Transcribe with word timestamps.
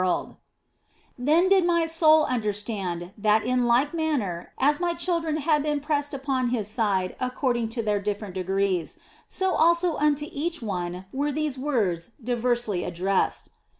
236 0.01 0.41
THE 1.15 1.21
BLESSED 1.23 1.29
ANGELA 1.29 1.41
Then 1.45 1.49
did 1.49 1.67
my 1.67 1.85
soul 1.85 2.23
understand 2.23 3.11
that 3.19 3.43
in 3.45 3.67
like 3.67 3.93
manner 3.93 4.51
as 4.59 4.79
my 4.79 4.95
children 4.95 5.37
had 5.37 5.61
been 5.61 5.79
pressed 5.79 6.15
upon 6.15 6.47
His 6.49 6.67
side 6.67 7.15
according 7.19 7.69
to 7.69 7.83
their 7.83 8.01
different 8.01 8.33
degrees, 8.33 8.97
so 9.29 9.53
also 9.53 9.97
unto 9.97 10.25
each 10.31 10.59
one 10.59 11.05
were 11.13 11.31
these 11.31 11.59
words 11.59 12.13
diversely 12.19 12.83
addressed. 12.83 13.51